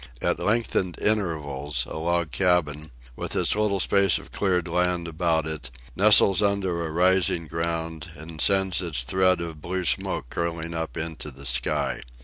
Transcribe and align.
At 0.19 0.39
lengthened 0.39 0.97
intervals 0.99 1.85
a 1.87 1.95
log 1.97 2.31
cabin, 2.31 2.89
with 3.15 3.35
its 3.35 3.55
little 3.55 3.79
space 3.79 4.17
of 4.17 4.31
cleared 4.31 4.67
land 4.67 5.07
about 5.07 5.45
it, 5.45 5.69
nestles 5.95 6.41
under 6.41 6.83
a 6.83 6.89
rising 6.89 7.45
ground, 7.45 8.09
and 8.15 8.41
sends 8.41 8.81
its 8.81 9.03
thread 9.03 9.41
of 9.41 9.61
blue 9.61 9.85
smoke 9.85 10.31
curling 10.31 10.73
up 10.73 10.97
into 10.97 11.29
the 11.29 11.45
sky. 11.45 12.01